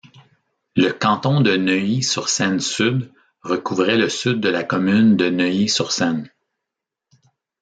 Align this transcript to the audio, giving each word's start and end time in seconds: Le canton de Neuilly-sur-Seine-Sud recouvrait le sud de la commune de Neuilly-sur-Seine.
Le 0.75 0.89
canton 0.93 1.41
de 1.41 1.55
Neuilly-sur-Seine-Sud 1.57 3.13
recouvrait 3.43 3.99
le 3.99 4.09
sud 4.09 4.39
de 4.39 4.49
la 4.49 4.63
commune 4.63 5.15
de 5.15 5.29
Neuilly-sur-Seine. 5.29 6.27